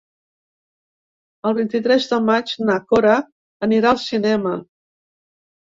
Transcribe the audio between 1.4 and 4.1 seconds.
El vint-i-tres de maig na Cora anirà al